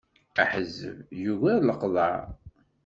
Aḥezzeb 0.41 0.97
yugar 1.23 1.59
leqḍeɛ. 1.63 2.19